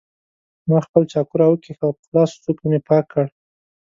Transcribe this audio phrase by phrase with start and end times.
[0.69, 3.25] ما خپل چاقو راوکېښ او په خلاصو څوکو مې پاک کړ.